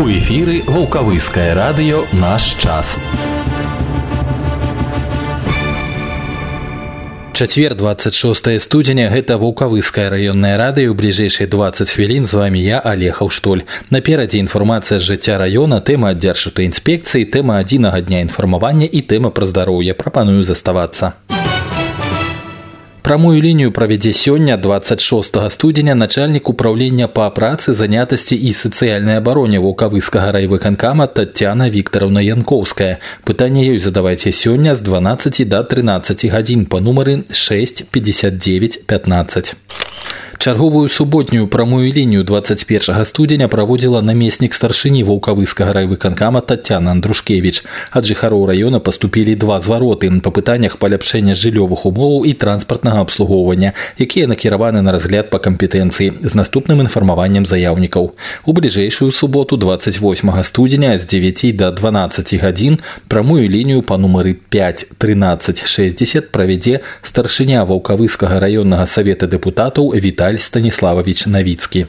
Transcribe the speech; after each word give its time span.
У 0.00 0.08
эфіры 0.08 0.62
вулкавыскае 0.64 1.52
радыё 1.52 1.98
наш 2.16 2.56
час. 2.56 2.96
Чацвер 7.36 7.74
26 7.74 8.56
студзеня 8.64 9.10
гэта 9.12 9.36
вулкавыская 9.36 10.08
раённая 10.08 10.56
радыё 10.56 10.92
ў 10.92 10.96
бліжэйшыя 10.96 11.44
20 11.52 11.92
хвілін 11.92 12.24
з 12.24 12.32
вами 12.32 12.64
я 12.64 12.80
алег 12.80 13.20
Аўштоль. 13.20 13.68
Наперадзе 13.92 14.40
інфармацыя 14.40 14.96
з 14.96 15.04
жыцця 15.04 15.36
раёна, 15.36 15.84
тэма 15.84 16.16
аддзяршутай 16.16 16.64
інспекцыі, 16.64 17.28
тэма 17.28 17.60
адзінага 17.60 18.00
дня 18.00 18.24
інфармавання 18.24 18.88
і 18.88 19.04
тэма 19.04 19.28
пра 19.28 19.44
здароўе 19.44 19.92
прапаную 19.92 20.40
заставацца. 20.48 21.12
Прамую 23.05 23.41
лінію 23.41 23.71
правядзе 23.71 24.13
сёння 24.13 24.57
26 24.57 25.51
студзеня 25.51 25.95
начальнік 25.95 26.49
управлення 26.49 27.07
па 27.07 27.29
працы 27.29 27.73
занятасці 27.73 28.35
і 28.35 28.53
сацыяльнай 28.61 29.21
абароне 29.21 29.59
вулкавыскага 29.61 30.31
райвыканкама 30.33 31.05
татяна 31.05 31.69
викторовна 31.69 32.25
янкоўская 32.25 32.97
пытанне 33.21 33.69
ёй 33.69 33.77
задавайце 33.77 34.33
сёння 34.33 34.73
з 34.73 34.81
12 34.81 35.45
до 35.45 35.61
13 35.61 36.25
гадзін 36.33 36.65
па 36.65 36.81
нумары 36.81 37.21
6 37.29 37.85
59 37.93 38.81
15 38.89 39.53
Чарговую 40.39 40.89
суботнюю 40.89 41.47
прамую 41.47 41.91
лінію 41.91 42.23
21 42.23 43.05
студзеня 43.05 43.47
праводзіла 43.47 44.01
намеснік 44.01 44.53
старшыні 44.53 45.03
вулкавыскага 45.03 45.73
райвыканкама 45.73 46.41
Татяна 46.41 46.91
Андрушкевич. 46.91 47.63
Ад 47.91 48.05
жыхароў 48.05 48.45
раёна 48.45 48.79
паступілі 48.79 49.35
два 49.35 49.59
звароты 49.59 50.11
па 50.21 50.29
пытаннях 50.29 50.77
паляпшэння 50.77 51.33
жыллёвых 51.33 51.89
умоваў 51.89 52.29
і 52.29 52.33
транспартнага 52.33 53.01
абслугоўвання, 53.01 53.73
якія 53.97 54.27
накіраваны 54.27 54.81
на 54.81 54.91
разгляд 54.91 55.29
па 55.33 55.39
кампетэнцыі 55.39 56.21
з 56.21 56.33
наступным 56.37 56.81
інфармаваннем 56.85 57.45
заяўнікаў. 57.45 58.13
У 58.45 58.51
бліжэйшую 58.53 59.11
суботу 59.11 59.57
28 59.57 60.43
студзеня 60.43 60.99
з 60.99 61.05
9 61.09 61.57
до 61.57 61.71
12 61.71 62.33
гадзін 62.37 62.79
прамую 63.07 63.49
лінію 63.49 63.81
па 63.81 63.97
нумары 63.97 64.37
5 64.37 64.93
13 64.97 65.65
60 65.65 66.29
правядзе 66.29 66.81
старшыня 67.01 67.65
ваўкавыскага 67.65 68.39
раённага 68.39 68.85
савета 68.85 69.25
дэпутатаў 69.25 69.95
Віталь 70.05 70.28
Віталь 70.29 70.35
Станіславович 70.35 71.27
Навіцкі. 71.27 71.87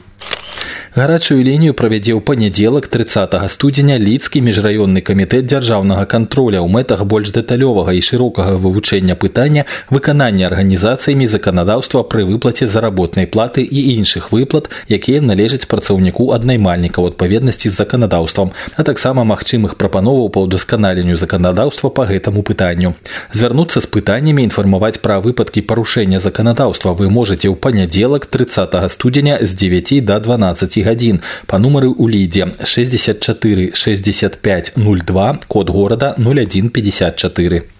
Гарачую 0.94 1.40
лінію 1.40 1.72
правядзе 1.72 2.12
ў 2.12 2.20
панядзелак 2.20 2.84
30 2.84 3.32
студзеня 3.48 3.96
лідскі 3.96 4.44
міжраённы 4.44 5.00
камітэт 5.00 5.48
дзяржаўнага 5.48 6.04
кантроля 6.04 6.60
ў 6.60 6.68
мэтах 6.68 7.08
больш 7.08 7.32
дэталёвага 7.32 7.96
і 7.96 8.04
шырокага 8.04 8.60
вывучэння 8.60 9.16
пытання 9.16 9.64
выканання 9.88 10.52
арганізацыямі 10.52 11.28
заканадаўства 11.32 12.04
пры 12.04 12.28
выплаце 12.28 12.68
заработнай 12.68 13.24
платы 13.24 13.64
і 13.64 13.80
іншых 13.96 14.36
выплат, 14.36 14.68
якія 14.84 15.24
належаць 15.24 15.64
працаўніку 15.64 16.28
аднаймальніка 16.36 17.00
ў 17.00 17.16
адпаведнасці 17.16 17.72
з 17.72 17.74
заканадаўствам, 17.80 18.52
а 18.76 18.84
таксама 18.84 19.24
магчымых 19.24 19.80
прапановаў 19.80 20.28
па 20.28 20.44
ўдасканаленню 20.44 21.16
заканадаўства 21.16 21.88
па 21.88 22.04
гэтаму 22.04 22.44
пытанню. 22.44 22.92
Звярнуцца 23.32 23.80
з 23.80 23.88
пытаннямі 23.88 24.44
інфармаваць 24.44 25.00
пра 25.00 25.24
выпадкі 25.24 25.64
парушэння 25.64 26.20
заканадаўства 26.20 26.92
вы 26.92 27.08
можете 27.08 27.48
ў 27.48 27.56
панядзелак 27.56 28.28
30 28.28 28.76
студзеня 28.92 29.40
з 29.40 29.56
9 29.56 30.04
до 30.04 30.20
12 30.20 30.81
гадзін 30.81 31.21
па 31.45 31.61
нумары 31.61 31.93
ў 31.93 32.05
лідзе 32.09 32.49
64 32.65 33.71
65 33.77 34.73
02 34.75 35.39
код 35.47 35.69
горада 35.69 36.15
0154. 36.17 37.70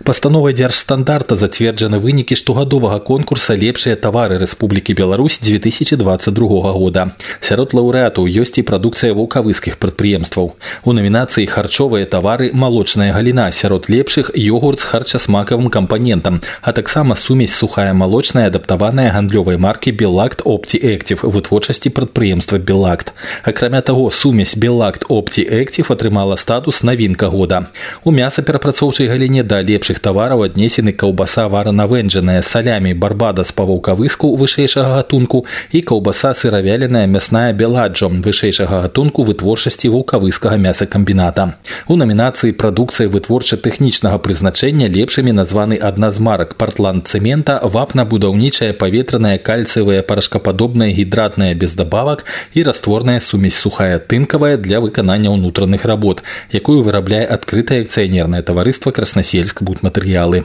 Пастановай 0.00 0.54
дзяржстандарта 0.56 1.36
зацверджаны 1.36 1.98
вынікі 2.00 2.32
штогадовага 2.32 3.04
конкурса 3.04 3.52
лепшыя 3.52 4.00
тавары 4.00 4.38
Рэспублікі 4.40 4.96
Беларусь 4.96 5.36
2022 5.44 6.72
года. 6.72 7.12
Сярод 7.44 7.76
лаўрэатаў 7.76 8.24
ёсць 8.24 8.56
і 8.56 8.64
прадукцыя 8.64 9.12
вулкавыскіх 9.12 9.76
прадпрыемстваў. 9.76 10.56
У 10.88 10.90
намінацыі 10.96 11.44
харчовыя 11.44 12.08
тавары 12.08 12.48
малочная 12.56 13.12
галіна 13.12 13.52
сярод 13.52 13.92
лепшых 13.92 14.32
йогурт 14.32 14.80
з 14.80 14.88
харчасмакавым 14.88 15.68
кампанентам, 15.68 16.40
а 16.62 16.72
таксама 16.72 17.12
сумесь 17.12 17.52
сухая 17.52 17.92
малочная 17.92 18.48
адаптаваная 18.48 19.12
гандлёвай 19.12 19.60
маркі 19.60 19.92
Белакт 19.92 20.40
Опти 20.48 20.80
Экців 20.80 21.28
вытворчасці 21.28 21.92
прадпрыемства 21.92 22.56
Белакт. 22.56 23.12
Акрамя 23.44 23.84
таго, 23.84 24.08
сумесь 24.08 24.56
Белакт 24.56 25.04
Опти 25.12 25.44
Экців 25.44 25.92
атрымала 25.92 26.40
статус 26.40 26.82
навінка 26.82 27.28
года. 27.28 27.68
У 28.02 28.10
мясаперапрацоўчай 28.10 29.06
галіне 29.12 29.44
да 29.44 29.60
лепшых 29.60 29.89
іншых 29.90 29.98
тавараў 29.98 30.44
аднесены 30.46 30.92
каўбаса 30.92 31.48
варанавэнджаная 31.50 32.42
салямі 32.42 32.94
барбада 32.94 33.42
з 33.42 33.50
паваўкавыску 33.50 34.36
вышэйшага 34.38 35.02
гатунку 35.02 35.44
і 35.72 35.80
каўбаса 35.82 36.30
сыравяленая 36.34 37.06
мясная 37.10 37.52
беладжом 37.52 38.22
вышэйшага 38.22 38.82
гатунку 38.86 39.26
вытворчасці 39.26 39.90
вулкавыскага 39.90 40.56
мясакамбіната. 40.62 41.58
У 41.90 41.96
намінацыі 41.98 42.54
прадукцыі 42.54 43.10
вытворча-тэхнічнага 43.10 44.22
прызначэння 44.22 44.86
лепшымі 44.86 45.34
названы 45.34 45.74
адна 45.82 46.12
з 46.14 46.22
марак 46.22 46.54
партланд 46.54 47.10
цэмента 47.10 47.58
вапна-будаўнічая 47.66 48.72
паветраная 48.78 49.38
кальцавая 49.38 50.02
парашкападобная 50.06 50.94
гідратная 50.94 51.54
без 51.54 51.74
дабавак 51.74 52.24
і 52.54 52.62
растворная 52.62 53.18
сумесь 53.18 53.58
сухая 53.58 53.98
тынкавая 53.98 54.54
для 54.56 54.78
выканання 54.78 55.34
ўнутраных 55.34 55.82
работ, 55.84 56.22
якую 56.54 56.82
вырабляе 56.86 57.26
адкрытае 57.26 57.82
акцыянернае 57.82 58.46
таварыства 58.46 58.94
краснасельск 58.94 59.62
матэрыялы. 59.82 60.44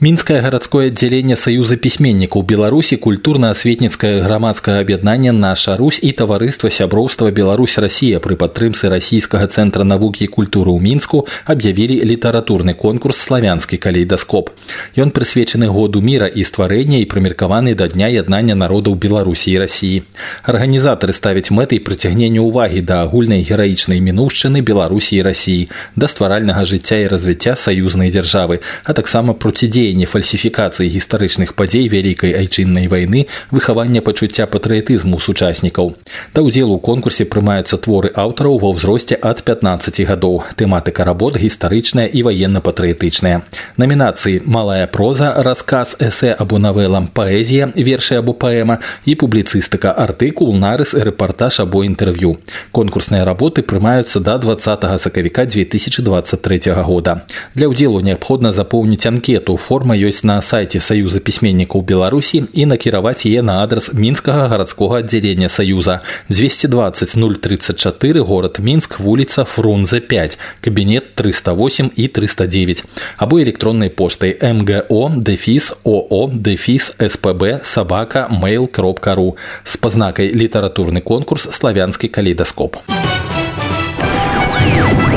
Мінскае 0.00 0.42
гарадское 0.44 0.90
аддзяленне 0.90 1.38
саюза 1.40 1.78
пісьменнікаў 1.80 2.42
беларусі 2.44 2.98
культурна-асветніцкае 3.00 4.20
грамадскае 4.20 4.74
аб'яднанне 4.84 5.32
наша 5.32 5.76
русь 5.80 5.96
і 6.04 6.10
таварыства 6.12 6.68
сяброўства 6.68 7.30
беларусь 7.32 7.78
расія 7.80 8.20
пры 8.20 8.36
падтрымцы 8.36 8.90
расійскага 8.92 9.48
цэнтра 9.48 9.88
навукі 9.88 10.28
і 10.28 10.32
культуры 10.34 10.76
ў 10.76 10.84
мінску 10.84 11.24
аб'явілі 11.48 11.96
літаратурны 12.12 12.74
конкурс 12.76 13.22
славянскі 13.24 13.80
калейдаскоп 13.80 14.52
ён 15.00 15.14
прысвечаны 15.16 15.72
году 15.72 16.04
міра 16.04 16.28
і 16.28 16.44
стварэння 16.44 17.00
і 17.00 17.08
прымеркаваны 17.08 17.72
да 17.72 17.88
дня 17.88 18.12
яднання 18.12 18.52
народаў 18.52 19.00
беларусі 19.00 19.56
і 19.56 19.64
рассіі 19.64 20.04
арганізатары 20.44 21.16
ставяць 21.16 21.48
мэтай 21.48 21.80
прыцягнення 21.80 22.44
ўвагі 22.44 22.84
да 22.84 23.00
агульнай 23.08 23.40
гераічнай 23.48 24.04
мінушчыны 24.04 24.60
беларусі 24.60 25.16
і 25.16 25.24
рассіі 25.24 25.72
да 25.96 26.04
стваральнага 26.04 26.68
жыцця 26.68 27.00
і 27.00 27.08
развіцця 27.08 27.56
саюзнай 27.56 28.12
дзяржавы 28.12 28.60
а 28.84 28.92
таксама 28.92 29.32
процідзея 29.32 29.86
дзеянне 29.91 30.07
фальсіфікацыі 30.07 30.87
гістарычных 30.87 31.53
падзей 31.53 31.87
вялікай 31.91 32.31
айчыннай 32.31 32.87
вайны 32.87 33.27
выхавання 33.51 34.01
пачуцця 34.01 34.47
патрыятызму 34.47 35.19
сучаснікаў. 35.19 35.95
Да 36.31 36.39
ўдзелу 36.41 36.79
ў 36.79 36.81
конкурсе 36.81 37.27
прымаюцца 37.27 37.75
творы 37.75 38.15
аўтараў 38.15 38.55
ва 38.63 38.71
ўзросце 38.71 39.19
ад 39.19 39.43
15 39.43 40.07
гадоў. 40.07 40.47
Тэматыка 40.55 41.03
работ 41.03 41.35
гістарычная 41.35 42.07
і 42.07 42.23
ваенна-патрыятычная. 42.23 43.43
Намінацыі 43.75 44.47
малая 44.47 44.87
проза 44.87 45.35
расказ 45.43 45.99
эсэ 45.99 46.31
або 46.39 46.55
навелам 46.55 47.11
паэзія 47.11 47.75
вершы 47.75 48.15
або 48.15 48.31
паэма 48.31 48.79
і 49.03 49.19
публіцыстыка 49.19 49.91
артыкул 49.91 50.55
нарыс 50.55 50.95
рэпартаж 50.95 51.67
або 51.67 51.83
інтэрв'ю. 51.83 52.39
Конкурсныя 52.71 53.27
работы 53.27 53.59
прымаюцца 53.59 54.23
да 54.23 54.39
20 54.39 54.87
сакавіка 55.01 55.45
2023 55.45 56.79
года. 56.79 57.27
Для 57.55 57.67
ўдзелу 57.67 57.99
неабходна 57.99 58.55
запоўніць 58.55 59.05
анкету 59.05 59.57
форму 59.57 59.80
форма 59.80 59.96
ёсць 59.96 60.24
на 60.24 60.40
сайце 60.42 60.80
саюза 60.80 61.20
пісьменнікаў 61.20 61.82
беларусі 61.82 62.44
і 62.52 62.66
накіраваць 62.66 63.26
яе 63.26 63.42
на 63.42 63.62
адрас 63.64 63.90
мінскага 63.94 64.48
гарадскога 64.52 65.00
аддзялення 65.02 65.48
саюза 65.48 66.00
220 66.28 67.16
034 67.16 68.20
город 68.20 68.58
мінск 68.60 69.00
вуліца 69.00 69.44
фрунзе 69.44 70.00
5 70.00 70.38
кабінет 70.60 71.14
308 71.14 71.90
і 71.96 72.08
309 72.08 72.84
або 73.16 73.40
электроннай 73.40 73.90
поштай 73.90 74.36
мго 74.40 75.10
дэфіс 75.16 75.72
оо 75.84 76.30
дэфіс 76.32 76.92
спб 77.10 77.60
сабака 77.62 78.28
mail 78.30 78.66
кропка 78.68 79.14
ру 79.14 79.36
з 79.64 79.76
пазнакай 79.76 80.32
літаратурны 80.32 81.00
конкурс 81.00 81.48
славянскі 81.50 82.08
калейдаскоп 82.08 82.76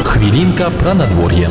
хвілінка 0.04 0.72
пра 0.80 0.94
надвор'е 0.94 1.50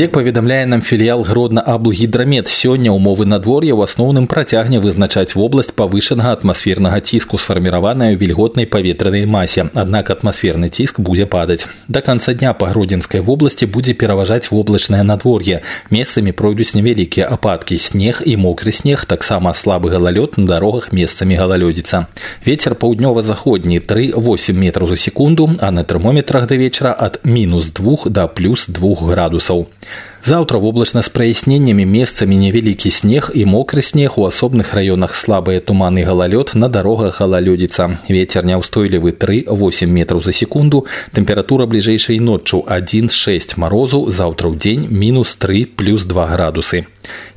Як 0.00 0.12
паведамляе 0.12 0.66
нам 0.66 0.80
філіял 0.80 1.22
гродна 1.28 1.60
аблгідрамет 1.60 2.48
сёння 2.48 2.88
ўмовы 2.94 3.26
надвор'я 3.28 3.74
ў 3.76 3.84
асноўным 3.84 4.30
працягне 4.32 4.78
вызначаць 4.80 5.34
вобласць 5.36 5.74
павышанага 5.76 6.32
атмасфернага 6.38 7.04
ціску 7.04 7.36
сфарміраваная 7.36 8.14
ў 8.14 8.16
вільготнай 8.16 8.64
паветранай 8.64 9.26
масе 9.26 9.66
аднак 9.74 10.08
атмасферны 10.14 10.70
ціск 10.70 11.02
будзе 11.04 11.26
падаць 11.26 11.66
да 11.84 12.00
канца 12.06 12.32
дня 12.32 12.54
па 12.54 12.70
гродзенскай 12.70 13.20
вобласці 13.20 13.66
будзе 13.66 13.92
пераважаць 13.92 14.48
воблачнае 14.54 15.02
надвор'е 15.02 15.60
месцамі 15.90 16.32
пройдуць 16.32 16.72
невялікія 16.78 17.26
ападкі 17.26 17.76
снег 17.76 18.22
і 18.24 18.38
мокры 18.40 18.72
снег 18.72 19.04
таксама 19.04 19.52
слабы 19.52 19.90
галалёд 19.90 20.38
на 20.40 20.46
дарогах 20.54 20.94
месцамі 20.96 21.34
галалёдзіца 21.34 22.06
ветер 22.48 22.78
паўднёва-заходні 22.78 23.84
38 23.84 24.54
метраў 24.54 24.94
за 24.94 24.96
секунду 24.96 25.50
а 25.58 25.74
на 25.74 25.84
тэрмометрах 25.84 26.46
да 26.46 26.56
вечара 26.56 26.96
ад 26.96 27.20
мінус 27.24 27.74
двух 27.74 28.08
да 28.08 28.30
плюс 28.30 28.64
двух 28.64 29.02
градусаў 29.02 29.66
Завтра 30.25 30.57
облачно 30.57 31.03
с 31.03 31.09
прояснениями 31.11 31.83
местами 31.83 32.33
невеликий 32.33 32.89
снег 32.89 33.29
и 33.31 33.45
мокрый 33.45 33.83
снег, 33.83 34.17
у 34.17 34.25
асобных 34.25 34.73
слабые 35.15 35.59
туман 35.59 35.99
и 35.99 36.03
гололед, 36.03 36.55
на 36.55 36.67
дорогах 36.67 37.19
гололедица. 37.19 37.99
Ветер 38.07 38.43
неустойливый 38.43 39.11
3-8 39.11 39.85
метров 39.85 40.23
за 40.23 40.33
секунду, 40.33 40.87
температура 41.13 41.67
ближайшей 41.67 42.17
ночью 42.17 42.63
1-6 42.67 43.53
морозу, 43.57 44.09
завтра 44.09 44.47
в 44.47 44.57
день 44.57 44.87
минус 44.89 45.35
3 45.35 45.65
плюс 45.65 46.05
2 46.05 46.25
градусы 46.25 46.87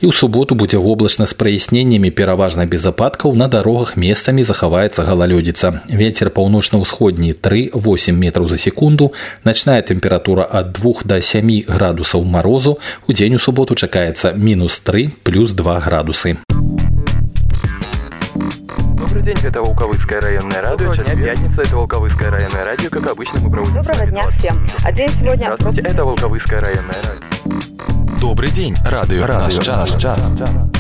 І 0.02 0.10
ў 0.10 0.14
суботу 0.14 0.56
будзе 0.56 0.78
воблачна 0.78 1.26
з 1.26 1.34
праясненнямі 1.34 2.12
пераважна 2.12 2.66
без 2.66 2.86
ападкаў 2.86 3.36
на 3.40 3.48
дарогах 3.48 3.96
месцамі 3.96 4.44
захаваецца 4.44 5.08
галалёдзіца. 5.08 5.88
Вецер 5.88 6.30
паўночна-ўсходні 6.30 7.34
3-8 7.34 8.12
метраў 8.12 8.50
за 8.50 8.58
секунду, 8.58 9.14
начная 9.44 9.82
тэмпература 9.82 10.44
ад 10.44 10.74
2 10.74 11.08
до 11.08 11.22
7 11.22 11.66
градусаў 11.68 12.24
морозу, 12.24 12.80
у 13.08 13.14
дзень 13.14 13.36
у 13.36 13.40
суботу 13.40 13.76
чакаецца 13.76 14.34
мінус 14.36 14.80
3 14.80 15.24
плюс 15.24 15.54
2 15.54 15.80
градусы. 15.80 16.38
Добрый 18.98 19.22
день, 19.22 19.38
это 19.44 19.62
Волковыцкое 19.62 20.22
районное 20.22 20.62
радио. 20.62 20.94
Сейчас 20.94 21.08
пятница, 21.08 21.62
это 21.62 21.76
Волковыцкое 21.76 22.32
районное 22.32 22.64
радио. 22.66 22.90
Как 22.90 23.12
обычно, 23.12 23.40
мы 23.42 23.52
проводим... 23.52 23.76
Доброго 23.76 24.06
дня 24.08 24.24
всем. 24.30 24.56
А 24.84 24.92
день 24.92 25.10
сегодня... 25.10 25.56
Здравствуйте, 25.56 25.82
это 25.82 26.04
Волковыцкое 26.04 26.62
районное 26.62 26.96
радио. 26.96 27.97
Добрый 28.21 28.51
день, 28.51 28.75
радио, 28.85 29.27
радио 29.27 29.57
наш 29.57 29.65
час. 29.65 29.91
Наш 29.91 30.03
час. 30.03 30.78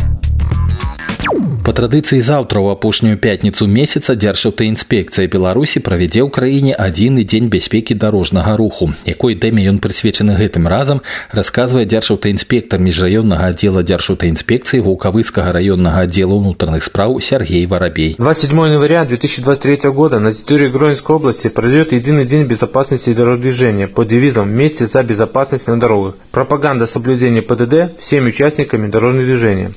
Па 1.63 1.71
традыцыі 1.71 2.19
заўтра 2.19 2.59
ў 2.59 2.75
апошнюю 2.75 3.15
пятніцу 3.15 3.65
месяца 3.71 4.13
дзяржаўтаінспекцыя 4.19 5.31
Беларусі 5.31 5.79
правядзе 5.79 6.19
ў 6.19 6.29
краіне 6.35 6.73
адзіны 6.75 7.23
дзень 7.23 7.47
бяспекі 7.47 7.95
дарожнага 7.95 8.57
руху. 8.59 8.91
Якой 9.07 9.39
тэме 9.39 9.63
ён 9.71 9.79
прысвечаны 9.79 10.35
гэтым 10.35 10.67
разам, 10.67 10.99
расказвае 11.31 11.85
дзяржаўтаінспектар 11.87 12.83
міжраённага 12.83 13.47
аддзела 13.55 13.83
дзяржаўтаінспекцыі 13.87 14.83
Ваўкавыскага 14.83 15.55
раённага 15.55 16.03
аддзела 16.03 16.35
ўнутраных 16.35 16.83
спраў 16.83 17.23
Сергей 17.23 17.63
Воробей. 17.65 18.19
27 18.19 18.75
января 18.75 19.05
2023 19.05 19.89
года 19.95 20.19
на 20.19 20.33
территории 20.33 20.67
Гронинской 20.67 21.15
области 21.15 21.47
пройдет 21.47 21.93
единый 21.93 22.25
день 22.25 22.43
безопасности 22.43 23.13
дорождвижения 23.13 23.87
под 23.87 24.07
девизом 24.07 24.51
«Вместе 24.51 24.85
за 24.85 25.01
безопасность 25.03 25.67
на 25.67 25.79
дорогах». 25.79 26.15
Пропаганда 26.31 26.85
соблюдения 26.85 27.41
ПДД 27.41 27.97
всеми 27.99 28.29
участниками 28.29 28.87
дорожного 28.87 29.23
движения. 29.23 29.71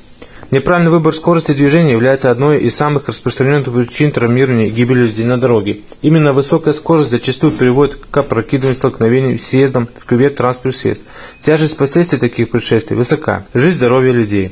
Неправильный 0.51 0.92
выбор 0.92 1.15
скорости 1.15 1.53
движения 1.53 1.94
является 1.94 2.30
одной 2.30 2.59
из 2.59 2.75
самых 2.75 3.07
распространенных 3.07 3.71
причин 3.71 4.12
травмирования 4.12 4.68
и 4.68 4.69
гибели 4.69 5.06
людей 5.06 5.24
на 5.24 5.39
дороге. 5.39 5.80
Именно 6.01 6.33
высокая 6.33 6.74
скорость 6.74 7.09
зачастую 7.09 7.53
приводит 7.53 7.95
к 7.95 8.18
опрокидыванию 8.18 8.75
столкновений 8.75 9.39
съездом 9.39 9.88
в 9.98 10.06
кювет 10.06 10.36
транспорт 10.36 10.75
средств. 10.75 11.07
Тяжесть 11.39 11.77
последствий 11.77 12.19
таких 12.19 12.50
происшествий 12.50 12.98
высока. 12.98 13.45
Жизнь, 13.53 13.77
здоровье 13.77 14.12
людей. 14.12 14.51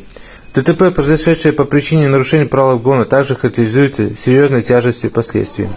ДТП, 0.55 0.95
произошедшее 0.95 1.51
по 1.51 1.65
причине 1.65 2.07
нарушения 2.07 2.45
правил 2.45 2.71
обгона, 2.71 3.03
также 3.03 3.35
характеризуется 3.35 4.11
серьезной 4.15 4.61
тяжестью 4.61 5.11
последствий. 5.11 5.67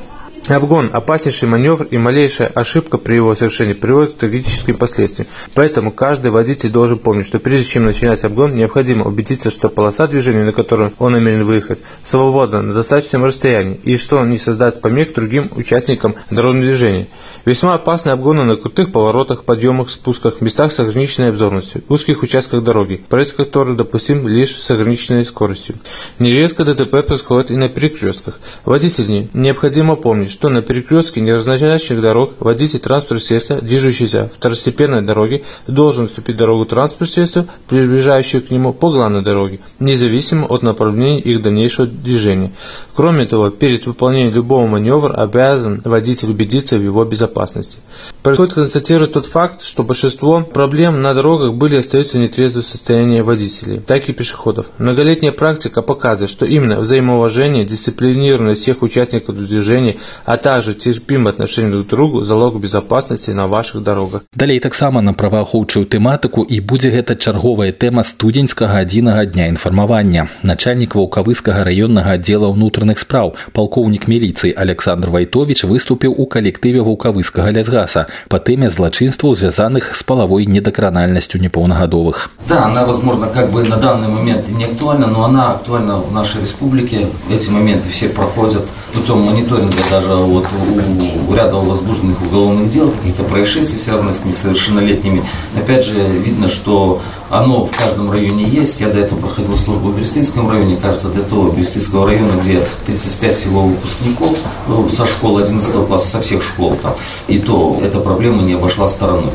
Обгон– 0.48 0.90
опаснейший 0.92 1.48
маневр, 1.48 1.84
и 1.84 1.98
малейшая 1.98 2.48
ошибка 2.48 2.98
при 2.98 3.14
его 3.14 3.34
совершении 3.34 3.74
приводит 3.74 4.14
к 4.14 4.16
трагическим 4.16 4.76
последствиям. 4.76 5.28
Поэтому 5.54 5.92
каждый 5.92 6.32
водитель 6.32 6.70
должен 6.70 6.98
помнить, 6.98 7.26
что 7.26 7.38
прежде 7.38 7.66
чем 7.66 7.84
начинать 7.84 8.24
обгон, 8.24 8.56
необходимо 8.56 9.04
убедиться, 9.04 9.50
что 9.50 9.68
полоса 9.68 10.08
движения, 10.08 10.42
на 10.42 10.52
которую 10.52 10.94
он 10.98 11.12
намерен 11.12 11.44
выехать, 11.44 11.78
свободна 12.02 12.60
на 12.60 12.74
достаточном 12.74 13.24
расстоянии, 13.24 13.78
и 13.84 13.96
что 13.96 14.18
он 14.18 14.30
не 14.30 14.38
создаст 14.38 14.80
помех 14.80 15.14
другим 15.14 15.48
участникам 15.54 16.16
дорожного 16.30 16.66
движения. 16.66 17.06
Весьма 17.44 17.74
опасны 17.74 18.10
обгоны 18.10 18.42
на 18.42 18.56
крутых 18.56 18.90
поворотах, 18.90 19.44
подъемах, 19.44 19.90
спусках, 19.90 20.40
местах 20.40 20.72
с 20.72 20.80
ограниченной 20.80 21.30
обзорностью, 21.30 21.84
узких 21.88 22.22
участках 22.22 22.64
дороги, 22.64 23.04
проезд 23.08 23.36
которых 23.36 23.76
допустим 23.76 24.26
лишь 24.26 24.60
с 24.60 24.70
ограниченной 24.70 25.24
скоростью. 25.24 25.76
Нередко 26.18 26.64
ДТП 26.64 27.06
происходит 27.06 27.50
и 27.52 27.56
на 27.56 27.68
перекрестках. 27.68 28.40
Водители 28.64 29.28
необходимо 29.34 29.96
помнить, 29.96 30.31
что 30.32 30.48
на 30.48 30.62
перекрестке 30.62 31.20
неразнозначных 31.20 32.00
дорог 32.00 32.34
водитель 32.40 32.80
транспортного 32.80 33.20
средства, 33.20 33.60
движущийся 33.60 34.30
второстепенной 34.34 35.02
дороге, 35.02 35.44
должен 35.66 36.08
вступить 36.08 36.36
в 36.36 36.38
дорогу 36.38 36.64
транспортного 36.64 37.12
средства, 37.12 37.46
приближающую 37.68 38.42
к 38.42 38.50
нему 38.50 38.72
по 38.72 38.90
главной 38.90 39.22
дороге, 39.22 39.60
независимо 39.78 40.46
от 40.46 40.62
направления 40.62 41.20
их 41.20 41.42
дальнейшего 41.42 41.86
движения. 41.86 42.52
Кроме 42.94 43.26
того, 43.26 43.50
перед 43.50 43.86
выполнением 43.86 44.34
любого 44.34 44.66
маневра 44.66 45.14
обязан 45.14 45.82
водитель 45.84 46.30
убедиться 46.30 46.76
в 46.76 46.82
его 46.82 47.04
безопасности. 47.04 47.78
Происходит 48.27 48.55
констатировать 48.55 49.13
тот 49.13 49.25
факт, 49.25 49.63
что 49.63 49.83
большинство 49.83 50.41
проблем 50.41 51.01
на 51.01 51.13
дорогах 51.13 51.53
были 51.53 51.75
и 51.75 51.79
остаются 51.79 52.17
в 52.17 52.19
нетрезвом 52.19 52.63
состоянии 52.63 53.21
водителей, 53.21 53.79
так 53.79 54.09
и 54.09 54.13
пешеходов. 54.13 54.65
Многолетняя 54.79 55.31
практика 55.31 55.81
показывает, 55.81 56.29
что 56.29 56.45
именно 56.45 56.79
взаимоуважение, 56.79 57.63
дисциплинированность 57.63 58.63
всех 58.63 58.81
участников 58.81 59.37
движения 59.37 59.99
а 60.25 60.35
также 60.35 60.73
терпимое 60.73 61.31
отношение 61.31 61.71
друг 61.71 61.87
к 61.87 61.89
другу 61.89 62.21
залог 62.23 62.59
безопасности 62.59 63.31
на 63.31 63.47
ваших 63.47 63.83
дорогах. 63.83 64.23
Далей 64.35 64.59
таксама 64.59 65.01
на 65.01 65.13
праваахоўчую 65.13 65.85
тэматыку 65.85 66.43
і 66.43 66.59
будзе 66.59 66.91
гэта 66.91 67.15
чарговая 67.15 67.71
тэма 67.71 68.03
студзеньскага 68.03 68.83
адзінага 68.83 69.25
дня 69.25 69.47
інфармавання. 69.47 70.27
Начальнік 70.43 70.95
ваўкавыскага 70.95 71.63
раённага 71.63 72.19
аддзела 72.19 72.51
ўнутраных 72.51 72.99
спраў, 72.99 73.35
палкоўнік 73.53 74.07
міліцыі 74.11 74.51
Александр 74.51 75.09
Вайтович 75.15 75.63
выступіў 75.63 76.11
у 76.11 76.27
калектыве 76.27 76.83
ваўкавыскага 76.83 77.55
лясгаса 77.55 78.07
па 78.28 78.38
тэме 78.38 78.70
злачынстваў, 78.70 79.34
звязаных 79.34 79.96
с 79.96 80.02
половой 80.02 80.46
недокранальностью 80.46 81.40
непаўнагадовых. 81.40 82.30
Да, 82.48 82.66
она, 82.66 82.84
возможно, 82.84 83.26
как 83.28 83.50
бы 83.50 83.64
на 83.64 83.76
данный 83.76 84.08
момент 84.08 84.48
не 84.48 84.64
актуальна, 84.64 85.06
но 85.06 85.24
она 85.24 85.52
актуальна 85.52 85.96
в 85.96 86.12
нашей 86.12 86.42
республике. 86.42 87.08
Эти 87.30 87.50
моменты 87.50 87.88
все 87.88 88.08
проходят 88.08 88.64
путем 88.92 89.20
мониторинга 89.20 89.76
даже 89.90 90.14
вот 90.14 90.46
у, 90.52 91.30
у 91.30 91.34
ряда 91.34 91.56
возбужденных 91.56 92.20
уголовных 92.22 92.70
дел, 92.70 92.90
каких-то 92.90 93.22
происшествий, 93.24 93.78
связанных 93.78 94.16
с 94.16 94.24
несовершеннолетними. 94.24 95.24
Опять 95.56 95.84
же, 95.84 95.94
видно, 95.94 96.48
что 96.48 97.00
оно 97.32 97.64
в 97.64 97.74
каждом 97.74 98.10
районе 98.10 98.44
есть. 98.44 98.78
Я 98.80 98.88
до 98.88 98.98
этого 98.98 99.18
проходил 99.18 99.56
службу 99.56 99.88
в 99.88 99.96
Берестинском 99.96 100.50
районе, 100.50 100.76
кажется, 100.76 101.08
до 101.08 101.22
того 101.22 101.48
Берестинского 101.48 102.06
района, 102.06 102.38
где 102.42 102.62
35 102.84 103.34
всего 103.34 103.62
выпускников 103.62 104.36
ну, 104.68 104.86
со 104.90 105.06
школы 105.06 105.40
11 105.40 105.86
класса, 105.86 106.08
со 106.08 106.20
всех 106.20 106.42
школ 106.42 106.76
там. 106.82 106.94
И 107.28 107.38
то 107.38 107.78
эта 107.82 108.00
проблема 108.00 108.42
не 108.42 108.52
обошла 108.52 108.86
стороной. 108.86 109.32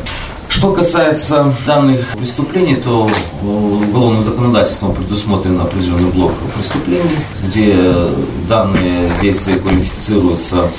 Что 0.48 0.72
касается 0.72 1.54
данных 1.66 2.16
преступлений, 2.16 2.76
то 2.76 3.06
уголовным 3.42 4.22
законодательством 4.22 4.94
предусмотрен 4.94 5.60
определенный 5.60 6.10
блок 6.10 6.32
преступлений, 6.56 7.02
где 7.44 7.76
данные 8.48 9.10
действия 9.20 9.56
квалифицируются 9.58 10.70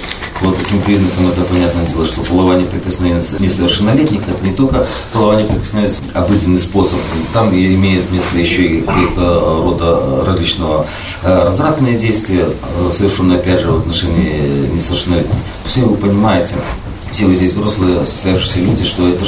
по 0.42 0.52
таким 0.52 0.82
признакам. 0.82 1.30
Это 1.30 1.42
понятное 1.42 1.86
дело, 1.86 2.06
что 2.06 2.22
полование 2.22 2.66
прикосновения 2.66 3.22
несовершеннолетних, 3.40 4.22
это 4.28 4.44
не 4.46 4.54
только 4.54 4.88
полование 5.14 5.46
прикосновения, 5.46 5.94
обыденный 6.14 6.60
способ. 6.60 7.00
Там 7.34 7.50
имеет 7.50 8.12
место 8.12 8.38
еще 8.38 8.64
и 8.64 8.82
какие-то 8.82 9.62
рода 9.64 10.26
различного 10.26 10.86
э, 11.24 11.44
развратные 11.46 11.98
действия, 11.98 12.46
э, 12.46 12.92
совершенные 12.92 13.40
опять 13.40 13.62
же 13.62 13.72
в 13.72 13.80
отношении 13.80 14.70
несовершеннолетних. 14.74 15.36
Все 15.66 15.82
вы 15.82 15.96
понимаете, 15.96 16.56
все 17.12 17.26
вы 17.26 17.36
здесь 17.36 17.54
взрослые 17.54 18.06
состоявшиеся 18.06 18.60
люди, 18.60 18.84
что 18.84 19.08
это 19.08 19.26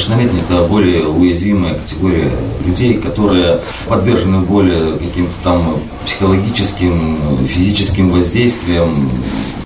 это 0.48 0.64
более 0.68 1.08
уязвимая 1.08 1.76
категория 1.76 2.32
людей, 2.66 2.96
которые 2.96 3.60
подвержены 3.88 4.40
более 4.40 4.98
каким-то 4.98 5.34
там 5.44 5.78
психологическим, 6.06 7.48
физическим 7.48 8.12
воздействиям. 8.12 9.10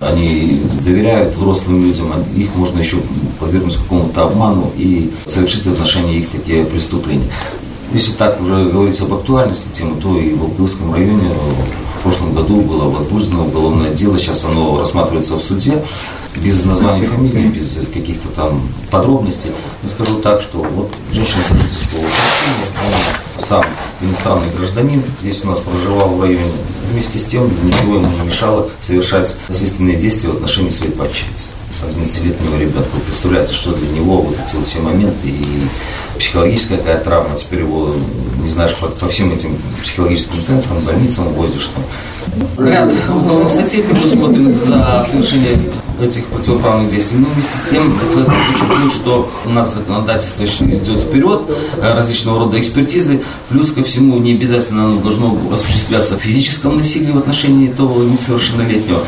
Они 0.00 0.62
доверяют 0.84 1.34
взрослым 1.34 1.82
людям, 1.82 2.12
их 2.34 2.54
можно 2.54 2.78
еще 2.80 2.98
подвергнуть 3.40 3.76
какому-то 3.76 4.24
обману 4.24 4.70
и 4.76 5.10
совершить 5.26 5.66
в 5.66 5.72
отношении 5.72 6.18
их 6.18 6.28
такие 6.30 6.64
преступления. 6.64 7.28
Если 7.92 8.12
так 8.12 8.40
уже 8.40 8.68
говорить 8.68 9.00
об 9.00 9.14
актуальности 9.14 9.70
темы, 9.72 10.00
то 10.00 10.18
и 10.18 10.32
в 10.32 10.40
Волковском 10.40 10.92
районе 10.92 11.30
прошлом 12.06 12.34
году 12.34 12.60
было 12.60 12.88
возбуждено 12.88 13.46
уголовное 13.46 13.90
дело, 13.90 14.16
сейчас 14.16 14.44
оно 14.44 14.78
рассматривается 14.78 15.34
в 15.34 15.42
суде 15.42 15.82
без 16.36 16.64
названия 16.64 17.08
фамилии, 17.08 17.48
без 17.48 17.78
каких-то 17.92 18.28
там 18.28 18.62
подробностей. 18.92 19.50
Но 19.82 19.88
скажу 19.88 20.20
так, 20.20 20.40
что 20.40 20.58
вот 20.58 20.92
женщина 21.12 21.42
свидетельствовала 21.42 22.06
он 22.06 23.42
сам 23.42 23.64
иностранный 24.00 24.48
гражданин, 24.56 25.02
здесь 25.20 25.42
у 25.42 25.48
нас 25.48 25.58
проживал 25.58 26.10
в 26.10 26.22
районе. 26.22 26.52
Вместе 26.92 27.18
с 27.18 27.24
тем 27.24 27.50
ничего 27.66 27.96
ему 27.96 28.06
не 28.06 28.26
мешало 28.26 28.70
совершать 28.80 29.36
насильственные 29.48 29.96
действия 29.96 30.30
в 30.30 30.36
отношении 30.36 30.70
своей 30.70 30.92
падчерицы. 30.92 31.48
11-летнего 31.84 32.56
ребенка. 32.58 32.88
Представляете, 33.06 33.52
что 33.52 33.72
для 33.72 33.88
него 33.88 34.22
вот 34.22 34.36
эти 34.44 34.56
вот 34.56 34.66
все 34.66 34.80
моменты 34.80 35.28
и 35.28 35.44
психологическая 36.18 36.78
какая 36.78 37.00
травма, 37.00 37.36
теперь 37.36 37.60
его, 37.60 37.94
не 38.46 38.52
знаешь, 38.52 38.74
по, 38.76 38.86
по 38.86 39.08
всем 39.08 39.32
этим 39.32 39.56
психологическим 39.82 40.40
центрам, 40.42 40.78
больницам 40.80 41.24
возишь 41.34 41.68
там. 41.74 42.66
Ряд 42.66 42.92
уголовных 43.08 43.50
статей 43.50 43.82
предусмотренных 43.82 44.64
за 44.64 45.04
совершение 45.08 45.58
этих 46.00 46.26
противоправных 46.26 46.90
действий. 46.90 47.18
Но 47.18 47.28
вместе 47.28 47.56
с 47.56 47.70
тем 47.70 47.98
хотелось 47.98 48.28
бы 48.28 48.34
подчеркнуть, 48.50 48.92
что 48.92 49.30
у 49.44 49.50
нас 49.50 49.74
законодательство 49.74 50.44
идет 50.44 51.00
вперед, 51.00 51.42
э, 51.78 51.94
различного 51.94 52.40
рода 52.40 52.58
экспертизы, 52.58 53.20
плюс 53.48 53.72
ко 53.72 53.82
всему 53.82 54.18
не 54.18 54.32
обязательно 54.32 54.86
оно 54.86 55.00
должно 55.00 55.36
осуществляться 55.52 56.16
в 56.16 56.20
физическом 56.20 56.76
насилии 56.76 57.10
в 57.12 57.18
отношении 57.18 57.68
того 57.68 58.02
несовершеннолетнего. 58.02 59.00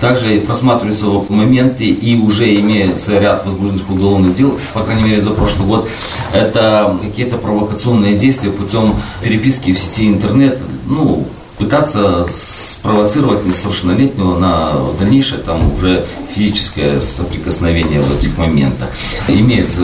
Также 0.00 0.40
просматриваются 0.40 1.06
моменты 1.28 1.84
и 1.84 2.18
уже 2.18 2.54
имеется 2.56 3.18
ряд 3.18 3.44
возбужденных 3.44 3.88
уголовных 3.90 4.34
дел, 4.34 4.58
по 4.72 4.80
крайней 4.80 5.04
мере 5.04 5.20
за 5.20 5.30
прошлый 5.30 5.66
год. 5.66 5.88
Это 6.32 6.98
какие-то 7.02 7.36
провокационные 7.36 8.14
действия 8.16 8.50
путем 8.50 8.94
переписки 9.22 9.72
в 9.72 9.78
сети 9.78 10.08
интернет, 10.08 10.58
ну, 10.86 11.26
пытаться 11.58 12.26
спровоцировать 12.32 13.46
несовершеннолетнего 13.46 14.36
на 14.38 14.72
дальнейшее 14.98 15.40
там 15.40 15.72
уже 15.74 16.04
физическое 16.34 17.00
соприкосновение 17.00 18.00
в 18.00 18.16
этих 18.16 18.36
моментах. 18.38 18.88
Имеется 19.28 19.82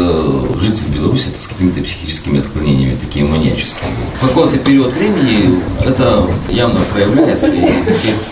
житель 0.61 0.89
Беларуси 0.95 1.29
это 1.29 1.41
с 1.41 1.47
какими-то 1.47 1.81
психическими 1.83 2.41
отклонениями, 2.41 2.97
такими 3.01 3.29
маньяческими. 3.29 3.91
В 4.21 4.29
какой-то 4.29 4.59
период 4.59 4.93
времени 4.93 5.59
это 5.85 6.29
явно 6.49 6.81
проявляется 6.93 7.53
и 7.53 7.71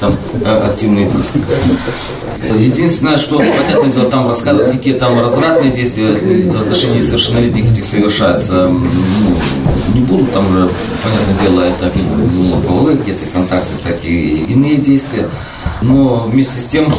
там 0.00 0.16
э, 0.44 0.68
активные 0.68 1.08
действия. 1.08 1.42
Единственное, 2.58 3.18
что, 3.18 3.38
понятное 3.38 3.90
дело, 3.90 4.10
там 4.10 4.28
рассказывать, 4.28 4.70
какие 4.70 4.94
там 4.94 5.20
развратные 5.20 5.72
действия 5.72 6.14
в 6.14 6.60
отношении 6.60 6.98
несовершеннолетних 6.98 7.72
этих 7.72 7.84
совершаются, 7.84 8.68
ну, 8.68 9.36
не 9.94 10.00
буду, 10.00 10.26
там 10.26 10.46
уже, 10.46 10.70
понятное 11.02 11.38
дело, 11.40 11.60
это 11.62 11.90
ну, 11.96 12.60
половые 12.60 12.98
какие-то 12.98 13.26
контакты, 13.32 13.72
так 13.82 14.04
и 14.04 14.44
иные 14.48 14.76
действия. 14.76 15.28
Но 15.82 16.28
вместе 16.30 16.60
с 16.60 16.66
тем 16.66 16.92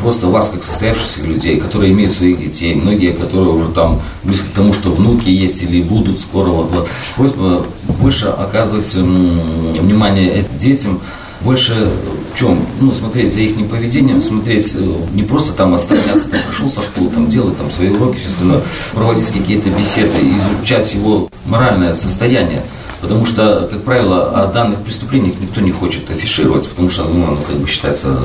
просто 0.00 0.26
вас, 0.26 0.48
как 0.48 0.64
состоявшихся 0.64 1.22
людей, 1.22 1.60
которые 1.60 1.92
имеют 1.92 2.12
своих 2.12 2.38
детей, 2.38 2.74
многие, 2.74 3.12
которые 3.12 3.50
уже 3.50 3.68
там 3.68 4.00
близко 4.24 4.46
к 4.48 4.52
тому, 4.52 4.72
что 4.72 4.90
внуки 4.90 5.28
есть 5.28 5.62
или 5.62 5.82
будут 5.82 6.20
скоро, 6.20 6.48
вот, 6.48 6.70
вот 6.70 6.88
просьба 7.16 7.64
больше 8.00 8.26
оказывать 8.26 8.92
внимание 8.94 10.44
детям, 10.56 11.00
больше 11.42 11.90
в 12.32 12.38
чем? 12.38 12.66
Ну, 12.80 12.92
смотреть 12.92 13.32
за 13.32 13.40
их 13.40 13.68
поведением, 13.68 14.20
смотреть, 14.20 14.74
э, 14.76 14.94
не 15.14 15.22
просто 15.22 15.54
там 15.54 15.74
отстраняться, 15.74 16.28
там, 16.28 16.40
пришел 16.46 16.70
со 16.70 16.82
школы, 16.82 17.10
там, 17.10 17.28
делать 17.28 17.56
там 17.56 17.70
свои 17.70 17.88
уроки, 17.88 18.18
все 18.18 18.28
остальное, 18.28 18.62
проводить 18.92 19.30
какие-то 19.30 19.70
беседы, 19.70 20.12
изучать 20.60 20.94
его 20.94 21.28
моральное 21.46 21.94
состояние. 21.94 22.62
Потому 23.00 23.24
что, 23.24 23.68
как 23.70 23.82
правило, 23.82 24.30
о 24.30 24.46
данных 24.46 24.80
преступлениях 24.80 25.40
никто 25.40 25.60
не 25.60 25.72
хочет 25.72 26.10
афишировать, 26.10 26.68
потому 26.68 26.90
что 26.90 27.04
ну, 27.04 27.24
оно 27.24 27.36
как 27.36 27.56
бы 27.56 27.66
считается 27.66 28.18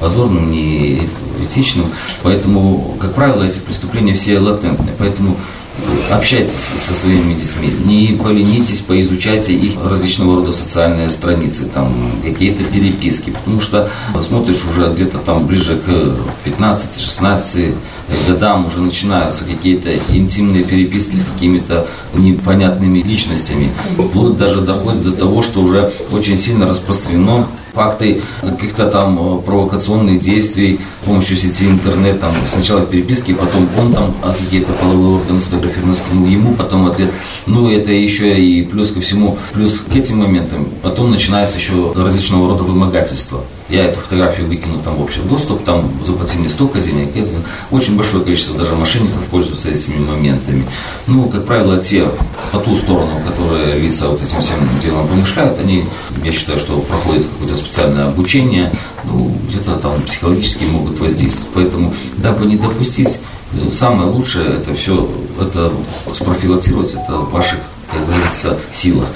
позорным, 0.00 0.50
неэтичным. 0.50 1.86
Поэтому, 2.22 2.96
как 2.98 3.14
правило, 3.14 3.44
эти 3.44 3.58
преступления 3.58 4.14
все 4.14 4.38
латентные. 4.38 4.94
Поэтому 4.98 5.36
общайтесь 6.10 6.70
со 6.76 6.94
своими 6.94 7.34
детьми, 7.34 7.70
не 7.84 8.16
поленитесь, 8.16 8.80
поизучайте 8.80 9.52
их 9.54 9.72
различного 9.84 10.36
рода 10.36 10.52
социальные 10.52 11.10
страницы, 11.10 11.66
там 11.66 11.92
какие-то 12.24 12.64
переписки, 12.64 13.30
потому 13.30 13.60
что 13.60 13.90
смотришь 14.22 14.64
уже 14.64 14.90
где-то 14.92 15.18
там 15.18 15.46
ближе 15.46 15.76
к 15.76 16.48
15-16 16.48 17.74
годам 18.26 18.66
уже 18.66 18.80
начинаются 18.80 19.44
какие-то 19.44 19.90
интимные 20.10 20.64
переписки 20.64 21.16
с 21.16 21.24
какими-то 21.24 21.86
непонятными 22.14 23.00
личностями. 23.00 23.70
Вплоть 23.98 24.36
даже 24.36 24.60
доходит 24.60 25.02
до 25.04 25.12
того, 25.12 25.42
что 25.42 25.60
уже 25.60 25.92
очень 26.12 26.38
сильно 26.38 26.68
распространено 26.68 27.46
факты 27.76 28.22
каких-то 28.40 28.88
там 28.88 29.18
э, 29.18 29.42
провокационных 29.42 30.20
действий 30.20 30.80
с 31.02 31.06
помощью 31.06 31.36
сети 31.36 31.66
интернет, 31.66 32.18
там 32.20 32.34
сначала 32.50 32.80
переписки, 32.86 33.34
потом 33.34 33.68
он 33.78 33.92
там 33.92 34.14
а 34.22 34.32
какие-то 34.32 34.72
половые 34.72 35.16
органы 35.16 35.40
сфотографировал, 35.40 35.94
скинул 35.94 36.26
ему, 36.26 36.54
потом 36.54 36.86
ответ. 36.86 37.10
Ну, 37.44 37.70
это 37.70 37.92
еще 37.92 38.42
и 38.42 38.62
плюс 38.62 38.90
ко 38.92 39.00
всему, 39.00 39.38
плюс 39.52 39.80
к 39.80 39.94
этим 39.94 40.18
моментам, 40.18 40.66
потом 40.82 41.10
начинается 41.10 41.58
еще 41.58 41.92
различного 41.94 42.48
рода 42.48 42.62
вымогательства. 42.64 43.42
Я 43.68 43.86
эту 43.86 43.98
фотографию 43.98 44.46
выкину 44.46 44.80
там 44.84 44.94
в 44.94 45.02
общий 45.02 45.20
доступ, 45.20 45.64
там 45.64 45.90
заплати 46.04 46.38
мне 46.38 46.48
столько 46.48 46.80
денег. 46.80 47.16
Это 47.16 47.30
очень 47.70 47.96
большое 47.96 48.22
количество 48.22 48.56
даже 48.56 48.74
мошенников 48.74 49.24
пользуются 49.24 49.70
этими 49.70 49.98
моментами. 49.98 50.64
Ну, 51.08 51.28
как 51.28 51.46
правило, 51.46 51.78
те 51.78 52.06
по 52.52 52.58
ту 52.58 52.76
сторону, 52.76 53.20
которые 53.26 53.80
лица 53.80 54.08
вот 54.08 54.22
этим 54.22 54.40
всем 54.40 54.58
делом 54.80 55.08
помышляют, 55.08 55.58
они, 55.58 55.84
я 56.22 56.32
считаю, 56.32 56.58
что 56.58 56.78
проходят 56.78 57.26
какое-то 57.26 57.56
специальное 57.56 58.06
обучение, 58.06 58.72
ну, 59.04 59.36
где-то 59.48 59.76
там 59.76 60.00
психологически 60.02 60.64
могут 60.64 61.00
воздействовать. 61.00 61.50
Поэтому, 61.52 61.92
дабы 62.18 62.46
не 62.46 62.56
допустить, 62.56 63.18
самое 63.72 64.08
лучшее 64.10 64.58
это 64.58 64.74
все, 64.74 65.08
это 65.40 65.72
спрофилактировать, 66.12 66.92
это 66.92 67.16
в 67.16 67.32
ваших, 67.32 67.58
как 67.90 68.06
говорится, 68.06 68.58
силах. 68.72 69.08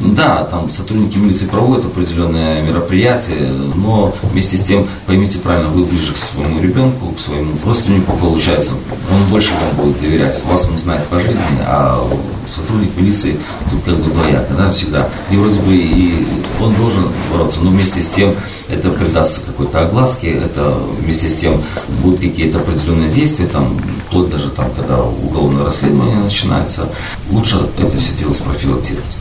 Да, 0.00 0.44
там 0.44 0.70
сотрудники 0.70 1.16
милиции 1.16 1.46
проводят 1.46 1.86
определенные 1.86 2.62
мероприятия, 2.62 3.48
но 3.76 4.14
вместе 4.22 4.56
с 4.56 4.62
тем, 4.62 4.88
поймите 5.06 5.38
правильно, 5.38 5.68
вы 5.68 5.84
ближе 5.84 6.12
к 6.12 6.16
своему 6.16 6.60
ребенку, 6.60 7.12
к 7.12 7.20
своему 7.20 7.52
родственнику 7.64 8.16
получается. 8.16 8.72
Он 9.12 9.30
больше 9.30 9.52
вам 9.52 9.86
будет 9.86 10.00
доверять. 10.00 10.42
Вас 10.46 10.68
он 10.68 10.78
знает 10.78 11.06
по 11.06 11.20
жизни, 11.20 11.38
а 11.60 12.04
сотрудник 12.52 12.96
милиции 12.96 13.36
тут 13.70 13.84
как 13.84 13.96
бы 13.96 14.10
двояко, 14.10 14.52
да, 14.54 14.72
всегда. 14.72 15.08
И 15.30 15.36
вроде 15.36 15.60
бы 15.60 15.74
и 15.74 16.26
он 16.60 16.74
должен 16.74 17.04
бороться, 17.30 17.60
но 17.60 17.70
вместе 17.70 18.02
с 18.02 18.08
тем 18.08 18.34
это 18.68 18.90
придастся 18.90 19.40
какой-то 19.42 19.82
огласке, 19.82 20.32
это 20.32 20.76
вместе 21.00 21.30
с 21.30 21.34
тем 21.34 21.62
будут 22.02 22.20
какие-то 22.20 22.58
определенные 22.58 23.10
действия, 23.10 23.46
там, 23.46 23.78
вплоть 24.06 24.30
даже 24.30 24.48
там, 24.50 24.70
когда 24.76 25.02
уголовное 25.02 25.64
расследование 25.64 26.16
начинается, 26.16 26.88
лучше 27.30 27.68
это 27.78 27.96
все 27.98 28.12
дело 28.12 28.32
спрофилактировать. 28.32 29.16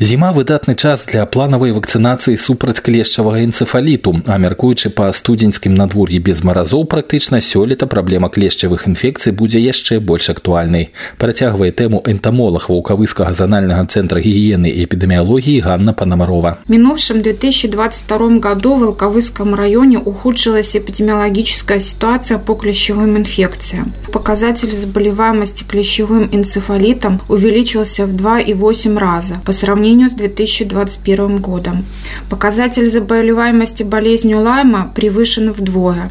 Зіма 0.00 0.32
выдатны 0.36 0.74
час 0.74 1.06
для 1.08 1.24
планавай 1.24 1.72
вакцынацыі 1.72 2.36
супраць 2.36 2.84
клешчавага 2.84 3.40
энцефаліту, 3.40 4.12
а 4.28 4.36
мяркуючы 4.36 4.90
па 4.92 5.08
студзеньскім 5.08 5.72
надвор'і 5.72 6.18
без 6.20 6.44
маразоў 6.44 6.84
практычна 6.84 7.40
сёлета 7.40 7.88
праблема 7.88 8.28
клешчавых 8.28 8.84
інфекцый 8.90 9.32
будзе 9.32 9.56
яшчэ 9.56 10.00
больш 10.00 10.28
актуальнай. 10.28 10.90
Працягвае 11.16 11.72
тэму 11.72 12.02
энтамолог 12.04 12.68
ваўкавыскага 12.68 13.32
зональнага 13.32 13.86
цэнтра 13.88 14.20
гігіены 14.20 14.68
і 14.68 14.84
эпідэміялогіі 14.84 15.64
Ганна 15.64 15.96
Панамарова. 15.96 16.58
В 16.68 16.70
минувшем 16.70 17.22
2022 17.22 18.44
году 18.44 18.74
в 18.76 18.80
Волковыском 18.80 19.54
районе 19.54 19.96
ухудшилась 19.96 20.76
эпидемиологическая 20.76 21.80
ситуация 21.80 22.36
по 22.36 22.52
клещевым 22.54 23.16
инфекциям. 23.16 23.94
Показатель 24.12 24.76
заболеваемости 24.76 25.64
клещевым 25.64 26.28
энцефалитом 26.32 27.22
увеличился 27.28 28.04
в 28.04 28.12
2,8 28.12 28.98
раза 28.98 29.40
по 29.46 29.52
сравнению 29.52 29.86
сравнению 29.91 30.09
с 30.09 30.13
2021 30.13 31.37
годом. 31.37 31.85
Показатель 32.29 32.89
заболеваемости 32.89 33.83
болезнью 33.83 34.41
Лайма 34.41 34.89
превышен 34.95 35.51
вдвое. 35.51 36.09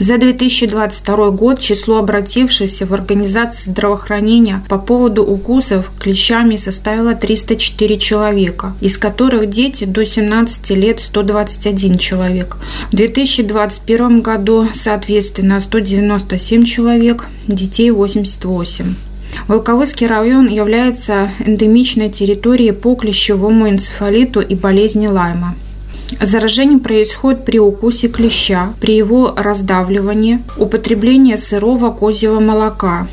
За 0.00 0.16
2022 0.16 1.30
год 1.30 1.60
число 1.60 1.98
обратившихся 1.98 2.86
в 2.86 2.94
организации 2.94 3.70
здравоохранения 3.70 4.64
по 4.68 4.78
поводу 4.78 5.22
укусов 5.22 5.92
клещами 6.00 6.56
составило 6.56 7.14
304 7.14 7.98
человека, 7.98 8.72
из 8.80 8.96
которых 8.96 9.50
дети 9.50 9.84
до 9.84 10.04
17 10.04 10.70
лет 10.70 11.00
121 11.00 11.98
человек. 11.98 12.56
В 12.90 12.96
2021 12.96 14.22
году, 14.22 14.68
соответственно, 14.74 15.60
197 15.60 16.64
человек, 16.64 17.26
детей 17.46 17.90
88. 17.90 19.09
Волковыский 19.48 20.06
район 20.06 20.48
является 20.48 21.30
эндемичной 21.40 22.10
территорией 22.10 22.72
по 22.72 22.94
клещевому 22.94 23.68
энцефалиту 23.68 24.40
и 24.40 24.54
болезни 24.54 25.06
Лайма. 25.06 25.54
Заражение 26.20 26.78
происходит 26.78 27.44
при 27.44 27.58
укусе 27.58 28.08
клеща, 28.08 28.74
при 28.80 28.96
его 28.96 29.32
раздавливании, 29.36 30.42
употреблении 30.56 31.36
сырого 31.36 31.90
козьего 31.92 32.40
молока, 32.40 33.06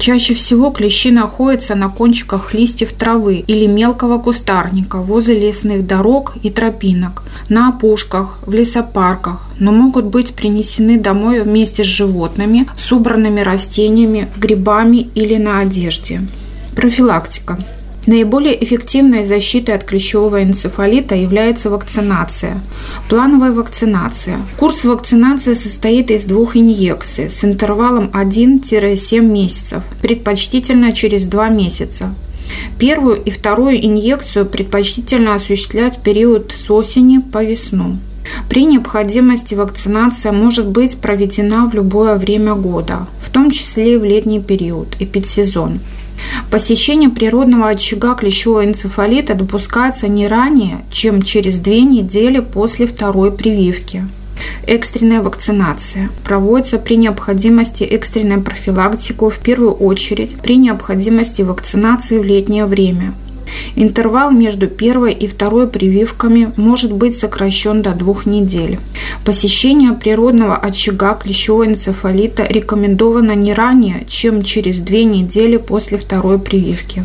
Чаще 0.00 0.32
всего 0.32 0.70
клещи 0.70 1.10
находятся 1.10 1.74
на 1.74 1.90
кончиках 1.90 2.54
листьев 2.54 2.94
травы 2.94 3.44
или 3.46 3.66
мелкого 3.66 4.18
кустарника 4.18 4.96
возле 4.96 5.38
лесных 5.38 5.86
дорог 5.86 6.36
и 6.42 6.48
тропинок, 6.48 7.22
на 7.50 7.68
опушках, 7.68 8.38
в 8.46 8.54
лесопарках, 8.54 9.46
но 9.58 9.72
могут 9.72 10.06
быть 10.06 10.32
принесены 10.32 10.98
домой 10.98 11.42
вместе 11.42 11.84
с 11.84 11.86
животными, 11.86 12.66
с 12.78 12.90
убранными 12.92 13.42
растениями, 13.42 14.28
грибами 14.38 15.10
или 15.14 15.36
на 15.36 15.58
одежде. 15.58 16.22
Профилактика. 16.74 17.62
Наиболее 18.10 18.60
эффективной 18.64 19.24
защитой 19.24 19.76
от 19.76 19.84
клещевого 19.84 20.42
энцефалита 20.42 21.14
является 21.14 21.70
вакцинация. 21.70 22.60
Плановая 23.08 23.52
вакцинация. 23.52 24.40
Курс 24.56 24.84
вакцинации 24.84 25.54
состоит 25.54 26.10
из 26.10 26.24
двух 26.24 26.56
инъекций 26.56 27.30
с 27.30 27.44
интервалом 27.44 28.10
1-7 28.12 29.20
месяцев, 29.20 29.84
предпочтительно 30.02 30.90
через 30.90 31.28
2 31.28 31.50
месяца. 31.50 32.12
Первую 32.80 33.22
и 33.22 33.30
вторую 33.30 33.80
инъекцию 33.80 34.44
предпочтительно 34.44 35.36
осуществлять 35.36 35.98
в 35.98 36.00
период 36.00 36.52
с 36.56 36.68
осени 36.68 37.18
по 37.18 37.44
весну. 37.44 37.98
При 38.48 38.64
необходимости 38.64 39.54
вакцинация 39.54 40.32
может 40.32 40.66
быть 40.66 40.96
проведена 40.98 41.68
в 41.68 41.74
любое 41.74 42.16
время 42.16 42.54
года, 42.54 43.06
в 43.24 43.30
том 43.30 43.52
числе 43.52 43.94
и 43.94 43.96
в 43.96 44.02
летний 44.02 44.40
период, 44.40 44.96
эпидсезон. 44.98 45.78
Посещение 46.50 47.08
природного 47.08 47.68
очага 47.68 48.14
клещевого 48.14 48.64
энцефалита 48.64 49.34
допускается 49.34 50.08
не 50.08 50.28
ранее, 50.28 50.84
чем 50.90 51.22
через 51.22 51.58
две 51.58 51.82
недели 51.82 52.40
после 52.40 52.86
второй 52.86 53.30
прививки. 53.30 54.06
Экстренная 54.66 55.20
вакцинация 55.20 56.10
проводится 56.24 56.78
при 56.78 56.96
необходимости 56.96 57.84
экстренной 57.84 58.40
профилактику 58.40 59.28
в 59.28 59.38
первую 59.38 59.72
очередь 59.72 60.36
при 60.42 60.56
необходимости 60.56 61.42
вакцинации 61.42 62.18
в 62.18 62.24
летнее 62.24 62.66
время– 62.66 63.14
Интервал 63.76 64.30
между 64.30 64.66
первой 64.66 65.12
и 65.12 65.26
второй 65.26 65.66
прививками 65.66 66.52
может 66.56 66.92
быть 66.92 67.16
сокращен 67.16 67.82
до 67.82 67.92
двух 67.92 68.26
недель. 68.26 68.78
Посещение 69.24 69.92
природного 69.92 70.56
очага 70.56 71.14
клещевого 71.14 71.66
энцефалита 71.66 72.44
рекомендовано 72.44 73.32
не 73.32 73.54
ранее, 73.54 74.06
чем 74.08 74.42
через 74.42 74.80
две 74.80 75.04
недели 75.04 75.56
после 75.56 75.98
второй 75.98 76.38
прививки. 76.38 77.04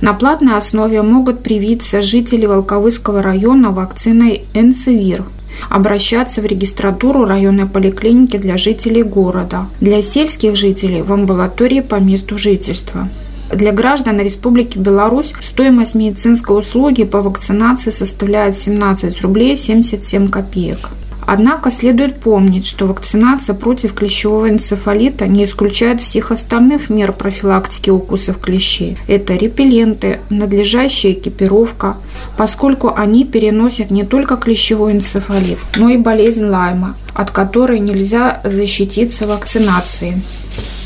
На 0.00 0.12
платной 0.12 0.56
основе 0.56 1.02
могут 1.02 1.42
привиться 1.42 2.02
жители 2.02 2.46
Волковыского 2.46 3.22
района 3.22 3.70
вакциной 3.70 4.44
«Энцевир», 4.54 5.24
обращаться 5.68 6.40
в 6.40 6.46
регистратуру 6.46 7.24
районной 7.24 7.66
поликлиники 7.66 8.36
для 8.36 8.56
жителей 8.56 9.02
города, 9.02 9.66
для 9.80 10.02
сельских 10.02 10.56
жителей 10.56 11.02
в 11.02 11.12
амбулатории 11.12 11.80
по 11.80 11.96
месту 11.96 12.38
жительства. 12.38 13.08
Для 13.50 13.72
граждан 13.72 14.20
Республики 14.20 14.76
Беларусь 14.76 15.34
стоимость 15.40 15.94
медицинской 15.94 16.58
услуги 16.58 17.04
по 17.04 17.22
вакцинации 17.22 17.90
составляет 17.90 18.56
17 18.58 19.22
рублей 19.22 19.56
77 19.56 20.28
копеек. 20.28 20.90
Однако 21.30 21.70
следует 21.70 22.20
помнить, 22.20 22.66
что 22.66 22.86
вакцинация 22.86 23.54
против 23.54 23.92
клещевого 23.92 24.48
энцефалита 24.48 25.26
не 25.26 25.44
исключает 25.44 26.00
всех 26.00 26.32
остальных 26.32 26.88
мер 26.88 27.12
профилактики 27.12 27.90
укусов 27.90 28.40
клещей. 28.40 28.96
Это 29.08 29.34
репелленты, 29.34 30.20
надлежащая 30.30 31.12
экипировка, 31.12 31.98
поскольку 32.38 32.94
они 32.96 33.26
переносят 33.26 33.90
не 33.90 34.04
только 34.04 34.38
клещевой 34.38 34.92
энцефалит, 34.92 35.58
но 35.76 35.90
и 35.90 35.98
болезнь 35.98 36.46
Лайма, 36.46 36.96
от 37.12 37.30
которой 37.30 37.78
нельзя 37.78 38.40
защититься 38.44 39.26
вакцинацией. 39.26 40.22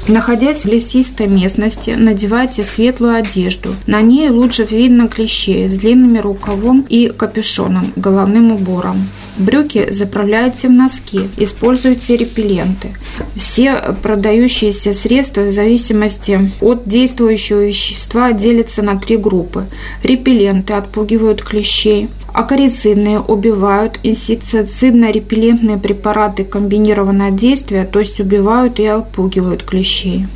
Находясь 0.09 0.65
в 0.65 0.69
лесистой 0.69 1.29
местности, 1.29 1.91
надевайте 1.91 2.65
светлую 2.65 3.15
одежду. 3.15 3.77
На 3.87 4.01
ней 4.01 4.29
лучше 4.29 4.65
видно 4.65 5.07
клещей 5.07 5.69
с 5.69 5.79
длинными 5.79 6.19
рукавом 6.19 6.85
и 6.89 7.13
капюшоном, 7.17 7.93
головным 7.95 8.51
убором. 8.51 9.07
Брюки 9.39 9.91
заправляйте 9.91 10.69
в 10.69 10.73
носки, 10.73 11.29
используйте 11.37 12.17
репелленты. 12.17 12.89
Все 13.35 13.95
продающиеся 14.03 14.93
средства 14.93 15.43
в 15.43 15.51
зависимости 15.51 16.53
от 16.61 16.87
действующего 16.87 17.65
вещества 17.65 18.33
делятся 18.33 18.83
на 18.83 18.99
три 18.99 19.17
группы. 19.17 19.67
Репелленты 20.03 20.75
отпугивают 20.75 21.43
клещей, 21.43 22.09
Акарицидные 22.33 23.21
убивают, 23.21 24.01
инсектицидно-репеллентные 24.03 25.79
препараты 25.79 26.45
комбинированного 26.45 27.31
действия, 27.31 27.85
то 27.85 27.99
есть 27.99 28.21
убивают 28.21 28.81
и 28.81 28.87
отпугивают 28.87 29.65
клещей. 29.65 30.27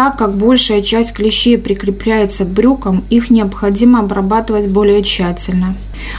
Так 0.00 0.16
как 0.16 0.32
большая 0.32 0.80
часть 0.80 1.12
клещей 1.12 1.58
прикрепляется 1.58 2.46
к 2.46 2.48
брюкам, 2.48 3.04
их 3.10 3.28
необходимо 3.28 3.98
обрабатывать 4.00 4.66
более 4.66 5.02
тщательно. 5.02 5.74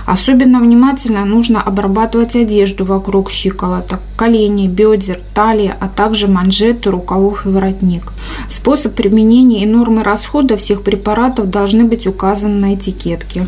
Особенно 0.06 0.60
внимательно 0.60 1.26
нужно 1.26 1.64
обрабатывать 1.64 2.36
одежду 2.36 2.86
вокруг 2.86 3.32
щиколоток, 3.32 4.00
коленей, 4.16 4.68
бедер, 4.68 5.20
талии, 5.34 5.74
а 5.80 5.90
также 5.90 6.28
манжеты, 6.28 6.92
рукавов 6.92 7.48
и 7.48 7.50
воротник. 7.50 8.14
Способ 8.48 8.94
применения 8.94 9.64
и 9.64 9.66
нормы 9.66 10.04
расхода 10.04 10.58
всех 10.58 10.84
препаратов 10.84 11.50
должны 11.50 11.84
быть 11.84 12.06
указаны 12.06 12.54
на 12.54 12.76
этикетке. 12.76 13.48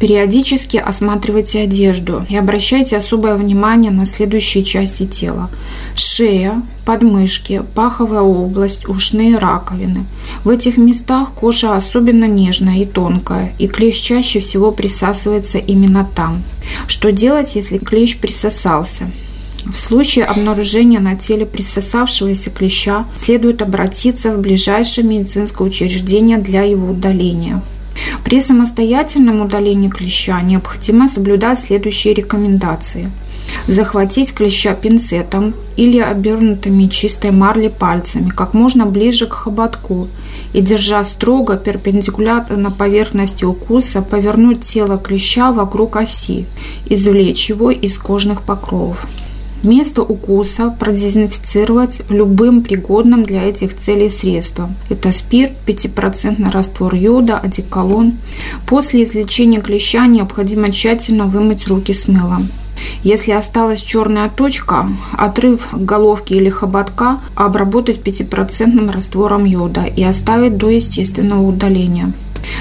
Периодически 0.00 0.76
осматривайте 0.76 1.60
одежду 1.60 2.24
и 2.28 2.36
обращайте 2.36 2.96
особое 2.96 3.34
внимание 3.34 3.90
на 3.90 4.06
следующие 4.06 4.64
части 4.64 5.06
тела. 5.06 5.50
Шея, 5.94 6.62
подмышки, 6.84 7.62
паховая 7.74 8.20
область, 8.20 8.88
ушные 8.88 9.38
раковины. 9.38 10.04
В 10.44 10.50
этих 10.50 10.76
местах 10.76 11.32
кожа 11.32 11.76
особенно 11.76 12.26
нежная 12.26 12.78
и 12.78 12.84
тонкая, 12.84 13.54
и 13.58 13.66
клещ 13.66 14.00
чаще 14.00 14.40
всего 14.40 14.70
присасывается 14.72 15.58
именно 15.58 16.08
там. 16.14 16.42
Что 16.86 17.10
делать, 17.10 17.56
если 17.56 17.78
клещ 17.78 18.18
присосался? 18.18 19.10
В 19.66 19.76
случае 19.76 20.26
обнаружения 20.26 21.00
на 21.00 21.16
теле 21.16 21.44
присосавшегося 21.44 22.50
клеща 22.50 23.04
следует 23.16 23.62
обратиться 23.62 24.32
в 24.32 24.40
ближайшее 24.40 25.04
медицинское 25.04 25.64
учреждение 25.64 26.38
для 26.38 26.62
его 26.62 26.92
удаления. 26.92 27.62
При 28.26 28.40
самостоятельном 28.40 29.40
удалении 29.40 29.88
клеща 29.88 30.40
необходимо 30.40 31.08
соблюдать 31.08 31.60
следующие 31.60 32.12
рекомендации. 32.12 33.08
Захватить 33.68 34.34
клеща 34.34 34.74
пинцетом 34.74 35.54
или 35.76 36.00
обернутыми 36.00 36.88
чистой 36.88 37.30
марлей 37.30 37.70
пальцами 37.70 38.30
как 38.30 38.52
можно 38.52 38.84
ближе 38.84 39.28
к 39.28 39.32
хоботку 39.32 40.08
и, 40.52 40.60
держа 40.60 41.04
строго 41.04 41.56
перпендикулярно 41.56 42.72
поверхности 42.72 43.44
укуса, 43.44 44.02
повернуть 44.02 44.64
тело 44.64 44.98
клеща 44.98 45.52
вокруг 45.52 45.94
оси, 45.94 46.46
извлечь 46.86 47.48
его 47.48 47.70
из 47.70 47.96
кожных 47.96 48.42
покровов. 48.42 49.06
Место 49.62 50.02
укуса 50.02 50.70
продезинфицировать 50.70 52.02
любым 52.08 52.62
пригодным 52.62 53.22
для 53.22 53.42
этих 53.42 53.74
целей 53.74 54.10
средством. 54.10 54.76
Это 54.90 55.12
спирт, 55.12 55.52
5% 55.66 56.50
раствор 56.50 56.94
йода, 56.94 57.38
одеколон. 57.38 58.18
После 58.66 59.02
излечения 59.02 59.60
клеща 59.60 60.06
необходимо 60.06 60.70
тщательно 60.70 61.26
вымыть 61.26 61.66
руки 61.66 61.92
с 61.92 62.06
мылом. 62.06 62.48
Если 63.02 63.32
осталась 63.32 63.80
черная 63.80 64.28
точка, 64.28 64.88
отрыв 65.16 65.68
головки 65.72 66.34
или 66.34 66.50
хоботка 66.50 67.20
обработать 67.34 67.98
5% 67.98 68.92
раствором 68.92 69.44
йода 69.44 69.84
и 69.84 70.02
оставить 70.02 70.56
до 70.56 70.68
естественного 70.68 71.42
удаления. 71.42 72.12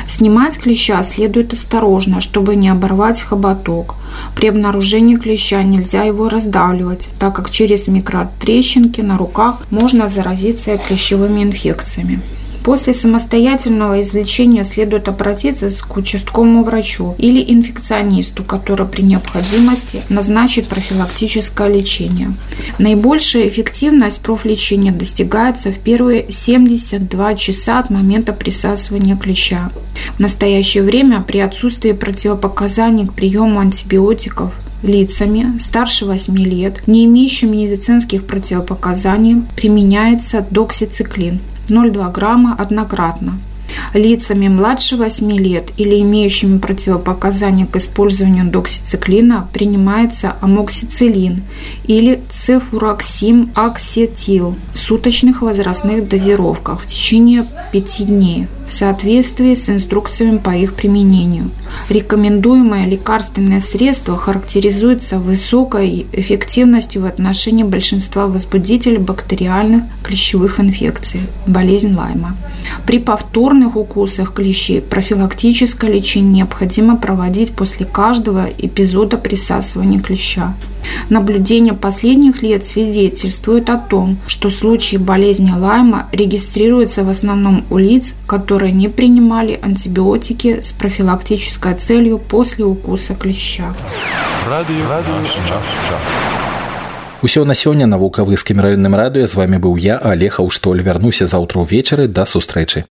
Снимать 0.07 0.57
клеща 0.57 1.01
следует 1.03 1.53
осторожно, 1.53 2.21
чтобы 2.21 2.55
не 2.55 2.69
оборвать 2.69 3.21
хоботок. 3.21 3.95
При 4.35 4.47
обнаружении 4.47 5.15
клеща 5.15 5.61
нельзя 5.63 6.03
его 6.03 6.29
раздавливать, 6.29 7.09
так 7.19 7.35
как 7.35 7.49
через 7.49 7.87
микротрещинки 7.87 9.01
на 9.01 9.17
руках 9.17 9.61
можно 9.71 10.07
заразиться 10.07 10.77
клещевыми 10.77 11.43
инфекциями. 11.43 12.21
После 12.65 12.95
самостоятельного 12.95 14.01
извлечения 14.01 14.63
следует 14.63 15.07
обратиться 15.07 15.69
к 15.87 15.97
участковому 15.97 16.63
врачу 16.63 17.13
или 17.19 17.39
инфекционисту, 17.53 18.43
который 18.43 18.87
при 18.87 19.03
необходимости 19.03 20.01
назначит 20.09 20.65
профилактическое 20.65 21.67
лечение. 21.67 22.33
Наибольшая 22.79 23.49
эффективность 23.49 24.19
профлечения 24.21 24.91
достигается 24.91 25.71
в 25.71 25.77
первые 25.77 26.25
72 26.31 27.35
часа 27.35 27.77
от 27.77 27.91
момента 27.91 28.33
присасывания 28.33 29.15
клеща. 29.15 29.69
В 30.15 30.19
настоящее 30.19 30.81
время 30.81 31.21
при 31.21 31.41
отсутствии 31.41 31.91
противопоказаний 31.91 33.05
к 33.05 33.13
приему 33.13 33.59
антибиотиков 33.59 34.51
лицами 34.81 35.59
старше 35.59 36.05
8 36.05 36.35
лет, 36.35 36.87
не 36.87 37.05
имеющими 37.05 37.57
медицинских 37.57 38.25
противопоказаний, 38.25 39.43
применяется 39.55 40.43
доксициклин 40.49 41.41
0,2 41.67 42.11
грамма 42.11 42.55
однократно. 42.57 43.39
Лицами 43.93 44.47
младше 44.47 44.95
8 44.95 45.31
лет 45.31 45.71
или 45.77 46.01
имеющими 46.01 46.57
противопоказания 46.57 47.65
к 47.65 47.75
использованию 47.75 48.45
доксициклина 48.45 49.47
принимается 49.53 50.35
амоксициллин 50.41 51.43
или 51.85 52.21
цефуроксим 52.29 53.51
аксетил 53.55 54.55
в 54.73 54.77
суточных 54.77 55.41
возрастных 55.41 56.07
дозировках 56.07 56.81
в 56.81 56.87
течение 56.87 57.45
5 57.71 58.07
дней 58.07 58.47
в 58.67 58.73
соответствии 58.73 59.53
с 59.53 59.69
инструкциями 59.69 60.37
по 60.37 60.49
их 60.49 60.73
применению. 60.73 61.51
Рекомендуемое 61.89 62.87
лекарственное 62.87 63.59
средство 63.59 64.17
характеризуется 64.17 65.19
высокой 65.19 66.07
эффективностью 66.11 67.03
в 67.03 67.05
отношении 67.05 67.63
большинства 67.63 68.27
возбудителей 68.27 68.97
бактериальных 68.97 69.83
клещевых 70.03 70.59
инфекций, 70.59 71.21
болезнь 71.45 71.95
Лайма. 71.95 72.35
При 72.87 72.99
повторных 73.64 73.76
укусах 73.76 74.34
клещей 74.34 74.82
профилактическое 74.82 75.90
лечение 75.90 76.40
необходимо 76.40 76.98
проводить 76.98 77.52
после 77.52 77.86
каждого 77.86 78.46
эпизода 78.58 79.16
присасывания 79.16 79.98
клеща. 79.98 80.52
Наблюдения 81.08 81.72
последних 81.72 82.42
лет 82.42 82.66
свидетельствуют 82.66 83.70
о 83.70 83.78
том, 83.78 84.18
что 84.26 84.50
случаи 84.50 84.98
болезни 84.98 85.50
Лайма 85.50 86.10
регистрируются 86.12 87.02
в 87.02 87.08
основном 87.08 87.64
у 87.70 87.78
лиц, 87.78 88.14
которые 88.26 88.72
не 88.72 88.88
принимали 88.88 89.58
антибиотики 89.62 90.60
с 90.60 90.72
профилактической 90.72 91.74
целью 91.74 92.18
после 92.18 92.66
укуса 92.66 93.14
клеща. 93.14 93.74
Радио, 94.46 94.86
Радио 94.86 95.14
наш 95.16 95.32
час. 95.48 95.62
Усё 97.22 97.44
на 97.44 97.54
сёння 97.54 97.86
на 97.86 97.98
вулкавыскім 97.98 98.60
раённым 98.60 98.94
радыё 98.94 99.26
з 99.26 99.34
вами 99.34 99.56
быў 99.56 99.76
я 99.76 99.98
Алег 99.98 100.40
Аўштоль 100.40 100.80
вярнуся 100.80 101.26
заўтра 101.26 101.60
ўвечары 101.60 102.08
да 102.08 102.24
сустрэчы 102.24 102.84